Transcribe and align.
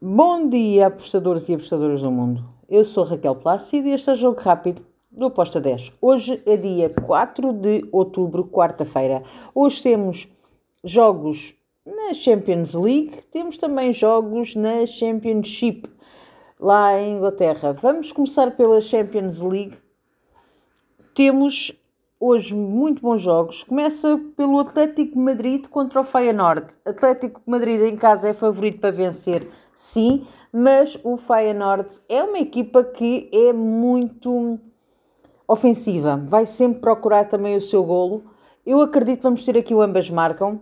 Bom 0.00 0.48
dia, 0.48 0.86
apostadores 0.86 1.48
e 1.48 1.54
apostadoras 1.54 2.00
do 2.02 2.08
mundo. 2.08 2.48
Eu 2.68 2.84
sou 2.84 3.02
Raquel 3.02 3.34
Plácido 3.34 3.88
e 3.88 3.90
este 3.90 4.08
é 4.08 4.12
o 4.12 4.14
Jogo 4.14 4.40
Rápido 4.40 4.80
do 5.10 5.26
Aposta 5.26 5.60
10. 5.60 5.90
Hoje 6.00 6.40
é 6.46 6.56
dia 6.56 6.88
4 6.88 7.52
de 7.52 7.84
outubro, 7.90 8.44
quarta-feira. 8.44 9.24
Hoje 9.52 9.82
temos 9.82 10.28
jogos 10.84 11.52
na 11.84 12.14
Champions 12.14 12.74
League, 12.74 13.22
temos 13.32 13.56
também 13.56 13.92
jogos 13.92 14.54
na 14.54 14.86
Championship, 14.86 15.90
lá 16.60 16.96
em 16.96 17.16
Inglaterra. 17.16 17.72
Vamos 17.72 18.12
começar 18.12 18.56
pela 18.56 18.80
Champions 18.80 19.40
League. 19.40 19.76
Temos 21.12 21.72
hoje 22.20 22.54
muito 22.54 23.00
bons 23.00 23.22
jogos. 23.22 23.62
Começa 23.62 24.20
pelo 24.36 24.58
Atlético 24.58 25.18
Madrid 25.18 25.66
contra 25.68 26.00
o 26.00 26.04
Feyenoord. 26.04 26.66
Atlético 26.84 27.40
Madrid 27.46 27.80
em 27.82 27.96
casa 27.96 28.28
é 28.28 28.32
favorito 28.32 28.80
para 28.80 28.90
vencer, 28.90 29.48
sim, 29.74 30.26
mas 30.52 30.98
o 31.04 31.16
Feyenoord 31.16 32.00
é 32.08 32.22
uma 32.22 32.38
equipa 32.38 32.82
que 32.82 33.30
é 33.32 33.52
muito 33.52 34.58
ofensiva. 35.46 36.22
Vai 36.26 36.44
sempre 36.44 36.80
procurar 36.80 37.24
também 37.24 37.56
o 37.56 37.60
seu 37.60 37.84
golo. 37.84 38.24
Eu 38.66 38.80
acredito 38.80 39.18
que 39.18 39.22
vamos 39.22 39.44
ter 39.44 39.56
aqui 39.56 39.74
o 39.74 39.80
ambas 39.80 40.10
marcam. 40.10 40.60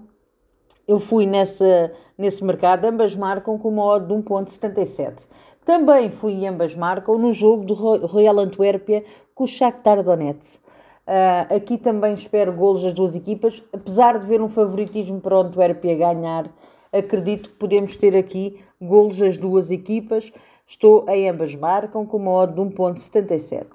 Eu 0.87 1.01
fui 1.01 1.27
nessa, 1.27 1.93
nesse 2.17 2.45
mercado, 2.45 2.85
ambas 2.85 3.15
marcam 3.15 3.59
com 3.59 3.69
uma 3.69 3.85
odd 3.85 4.07
de 4.07 4.15
1.77. 4.15 5.27
Também 5.65 6.11
fui 6.11 6.47
ambas 6.47 6.77
marcam 6.77 7.19
no 7.19 7.33
jogo 7.33 7.65
do 7.65 7.75
Royal 7.75 8.39
Antuérpia 8.39 9.05
com 9.35 9.43
o 9.43 9.49
Shakhtar 9.49 10.01
Donetsk. 10.05 10.61
Uh, 11.07 11.55
aqui 11.55 11.79
também 11.79 12.15
espero 12.15 12.53
golos 12.53 12.83
das 12.83 12.93
duas 12.93 13.15
equipas. 13.15 13.63
Apesar 13.73 14.19
de 14.19 14.27
ver 14.27 14.41
um 14.41 14.49
favoritismo 14.49 15.21
para 15.21 15.37
o 15.37 15.41
Antuérpia 15.41 15.95
ganhar, 15.95 16.53
acredito 16.93 17.51
que 17.51 17.57
podemos 17.57 17.95
ter 17.95 18.17
aqui 18.17 18.59
golos 18.81 19.19
das 19.19 19.37
duas 19.37 19.71
equipas. 19.71 20.33
Estou 20.67 21.05
em 21.09 21.29
ambas 21.29 21.55
marcam 21.55 22.05
com 22.05 22.17
uma 22.17 22.33
odd 22.33 22.55
de 22.55 22.61
1.77. 22.61 23.67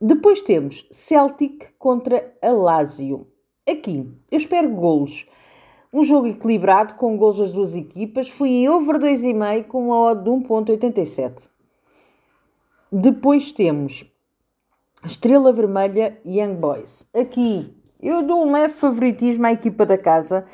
Depois 0.00 0.40
temos 0.40 0.84
Celtic 0.90 1.68
contra 1.78 2.34
a 2.42 2.50
Lazio. 2.50 3.28
Aqui, 3.68 4.10
eu 4.30 4.36
espero 4.36 4.68
golos. 4.70 5.26
Um 5.92 6.02
jogo 6.02 6.26
equilibrado 6.26 6.94
com 6.94 7.16
golos 7.16 7.38
das 7.38 7.52
duas 7.52 7.76
equipas. 7.76 8.28
Fui 8.28 8.48
em 8.48 8.68
over 8.68 8.98
2,5 8.98 9.64
com 9.68 9.86
uma 9.86 9.98
odd 10.00 10.24
de 10.24 10.30
1.87. 10.30 11.48
Depois 12.90 13.52
temos 13.52 14.04
Estrela 15.04 15.52
Vermelha 15.52 16.18
Young 16.24 16.54
Boys. 16.54 17.06
Aqui 17.14 17.76
eu 18.00 18.22
dou 18.22 18.42
um 18.42 18.52
leve 18.52 18.72
favoritismo 18.72 19.44
à 19.44 19.52
equipa 19.52 19.84
da 19.84 19.98
casa, 19.98 20.44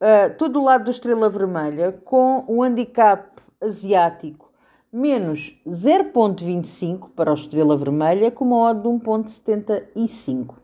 uh, 0.00 0.36
todo 0.38 0.60
o 0.60 0.64
lado 0.64 0.84
do 0.84 0.90
Estrela 0.92 1.28
Vermelha, 1.28 1.90
com 2.04 2.44
o 2.46 2.62
handicap 2.62 3.28
asiático 3.60 4.52
menos 4.92 5.60
0.25 5.66 7.10
para 7.14 7.32
o 7.32 7.34
Estrela 7.34 7.76
Vermelha, 7.76 8.30
com 8.30 8.44
uma 8.44 8.70
odd 8.70 8.82
de 8.82 8.88
1.75. 8.88 10.54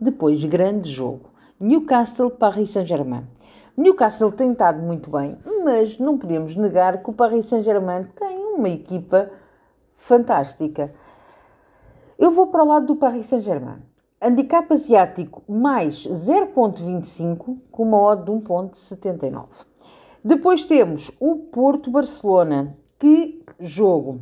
Depois, 0.00 0.42
grande 0.44 0.88
jogo. 0.88 1.30
Newcastle 1.58 2.30
Paris 2.30 2.70
Saint-Germain. 2.70 3.26
Newcastle 3.76 4.30
tem 4.30 4.52
estado 4.52 4.80
muito 4.80 5.10
bem, 5.10 5.36
mas 5.64 5.98
não 5.98 6.16
podemos 6.16 6.54
negar 6.54 7.02
que 7.02 7.10
o 7.10 7.12
Paris 7.12 7.46
Saint-Germain 7.46 8.04
tem 8.14 8.38
uma 8.54 8.68
equipa 8.68 9.30
fantástica. 9.94 10.94
Eu 12.18 12.30
vou 12.30 12.46
para 12.46 12.64
o 12.64 12.66
lado 12.66 12.86
do 12.86 12.96
Paris 12.96 13.26
Saint-Germain. 13.26 13.82
Handicap 14.18 14.72
asiático 14.72 15.42
mais 15.46 16.06
0.25 16.06 17.58
com 17.70 17.82
uma 17.82 18.00
odd 18.00 18.24
de 18.24 18.30
1.79. 18.30 19.44
Depois 20.24 20.64
temos 20.64 21.10
o 21.20 21.36
Porto-Barcelona. 21.36 22.74
Que 22.98 23.44
jogo! 23.60 24.20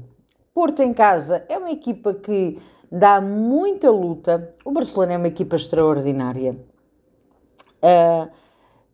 Porto 0.52 0.82
em 0.82 0.92
casa 0.92 1.44
é 1.48 1.56
uma 1.56 1.70
equipa 1.70 2.12
que 2.12 2.58
dá 2.90 3.20
muita 3.20 3.92
luta. 3.92 4.52
O 4.64 4.72
Barcelona 4.72 5.12
é 5.12 5.16
uma 5.16 5.28
equipa 5.28 5.54
extraordinária. 5.54 6.58
Uh, 7.80 8.28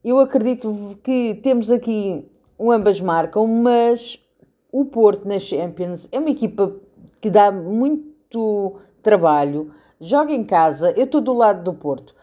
eu 0.04 0.18
acredito 0.18 0.98
que 1.02 1.40
temos 1.42 1.70
aqui 1.70 2.30
um 2.58 2.70
ambas 2.70 3.00
marcam, 3.00 3.46
mas 3.46 4.22
o 4.70 4.84
Porto 4.84 5.26
na 5.26 5.38
Champions 5.38 6.06
é 6.12 6.18
uma 6.18 6.30
equipa 6.30 6.76
que 7.18 7.30
dá 7.30 7.50
muito 7.50 8.78
trabalho, 9.02 9.72
joga 10.00 10.32
em 10.32 10.44
casa, 10.44 10.92
eu 10.92 11.04
estou 11.04 11.20
do 11.20 11.32
lado 11.32 11.62
do 11.62 11.74
Porto. 11.74 12.14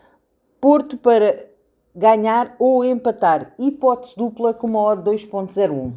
Porto 0.59 0.97
para 0.97 1.47
ganhar 1.95 2.55
ou 2.59 2.85
empatar, 2.85 3.53
hipótese 3.57 4.15
dupla 4.15 4.53
com 4.53 4.67
uma 4.67 4.81
odd 4.81 5.09
2.01. 5.09 5.93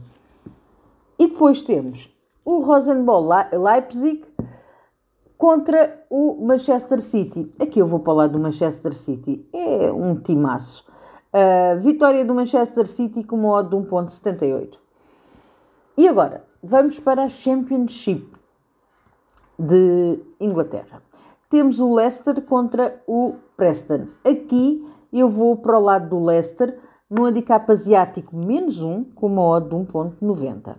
E 1.18 1.28
depois 1.28 1.60
temos 1.60 2.08
o 2.44 2.60
Rosenball 2.60 3.28
Leipzig 3.52 4.24
contra 5.36 6.04
o 6.08 6.34
Manchester 6.44 7.00
City. 7.00 7.52
Aqui 7.60 7.78
eu 7.78 7.86
vou 7.86 8.02
lado 8.14 8.32
do 8.32 8.38
Manchester 8.38 8.92
City. 8.92 9.46
É 9.52 9.92
um 9.92 10.14
timaço. 10.16 10.84
Uh, 11.32 11.78
vitória 11.80 12.24
do 12.24 12.34
Manchester 12.34 12.86
City 12.86 13.22
com 13.22 13.36
uma 13.36 13.50
odd 13.50 13.70
de 13.70 13.76
1.78. 13.76 14.78
E 15.96 16.08
agora, 16.08 16.44
vamos 16.62 16.98
para 16.98 17.24
a 17.24 17.28
Championship 17.28 18.39
de 19.60 20.18
Inglaterra. 20.40 21.02
Temos 21.50 21.80
o 21.80 21.94
Leicester 21.94 22.40
contra 22.42 23.02
o 23.06 23.34
Preston. 23.56 24.06
Aqui 24.24 24.82
eu 25.12 25.28
vou 25.28 25.56
para 25.56 25.78
o 25.78 25.82
lado 25.82 26.08
do 26.08 26.24
Leicester 26.24 26.78
no 27.10 27.26
handicap 27.26 27.70
asiático 27.70 28.34
menos 28.36 28.82
1 28.82 29.04
com 29.14 29.26
uma 29.26 29.42
odd 29.42 29.68
de 29.68 29.74
1.90. 29.74 30.76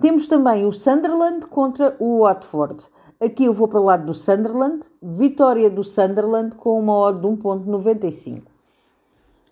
Temos 0.00 0.26
também 0.26 0.64
o 0.64 0.72
Sunderland 0.72 1.46
contra 1.46 1.94
o 1.98 2.20
Watford. 2.20 2.86
Aqui 3.20 3.44
eu 3.44 3.52
vou 3.52 3.68
para 3.68 3.80
o 3.80 3.84
lado 3.84 4.06
do 4.06 4.14
Sunderland. 4.14 4.88
Vitória 5.02 5.68
do 5.68 5.84
Sunderland 5.84 6.56
com 6.56 6.78
uma 6.78 6.94
odd 6.94 7.20
de 7.20 7.26
1.95. 7.26 8.42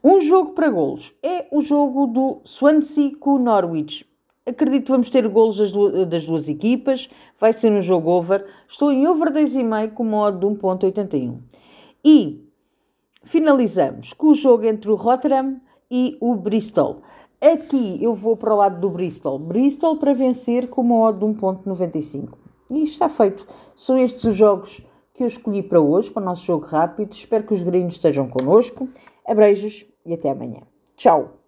Um 0.03 0.21
jogo 0.21 0.53
para 0.53 0.71
golos 0.71 1.13
é 1.23 1.49
o 1.53 1.61
jogo 1.61 2.07
do 2.07 2.41
Swansea 2.45 3.17
com 3.19 3.35
o 3.35 3.39
Norwich. 3.39 4.09
Acredito 4.47 4.85
que 4.85 4.93
vamos 4.93 5.11
ter 5.11 5.27
golos 5.29 5.59
das 5.59 5.73
duas, 5.73 6.07
das 6.07 6.25
duas 6.25 6.49
equipas. 6.49 7.11
Vai 7.39 7.53
ser 7.53 7.73
um 7.73 7.83
jogo 7.83 8.11
over. 8.11 8.47
Estou 8.69 8.93
em 8.93 9.07
over 9.09 9.33
2,5 9.33 9.93
com 9.93 10.05
modo 10.05 10.39
de 10.39 10.61
1.81. 10.61 11.39
E 12.05 12.49
finalizamos 13.25 14.13
com 14.13 14.29
o 14.29 14.35
jogo 14.35 14.65
entre 14.65 14.89
o 14.89 14.95
Rotterdam 14.95 15.61
e 15.91 16.17
o 16.21 16.37
Bristol. 16.37 17.03
Aqui 17.41 17.99
eu 18.01 18.15
vou 18.15 18.37
para 18.37 18.55
o 18.55 18.57
lado 18.57 18.81
do 18.81 18.89
Bristol. 18.89 19.39
Bristol 19.39 19.97
para 19.97 20.15
vencer 20.15 20.69
com 20.69 20.81
uma 20.81 21.01
odd 21.01 21.19
de 21.19 21.27
1.95. 21.27 22.35
E 22.71 22.85
está 22.85 23.09
feito. 23.09 23.47
São 23.75 23.99
estes 23.99 24.25
os 24.25 24.37
jogos 24.37 24.81
que 25.13 25.23
eu 25.23 25.27
escolhi 25.27 25.63
para 25.63 25.81
hoje, 25.81 26.11
para 26.11 26.23
o 26.23 26.25
nosso 26.25 26.45
jogo 26.45 26.67
rápido. 26.67 27.13
Espero 27.13 27.45
que 27.45 27.55
os 27.55 27.63
gringos 27.63 27.95
estejam 27.95 28.29
connosco. 28.29 28.89
Abreijos 29.27 29.85
e 30.05 30.15
até 30.15 30.31
amanhã. 30.31 30.61
Tchau! 30.97 31.46